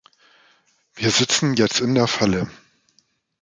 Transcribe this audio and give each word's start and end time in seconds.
Wir 0.95 1.11
sitzen 1.11 1.53
jetzt 1.53 1.79
in 1.79 1.93
der 1.93 2.07
Falle. 2.07 2.49